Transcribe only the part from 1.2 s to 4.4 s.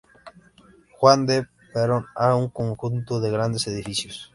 D. Perón hay un conjunto de grandes edificios.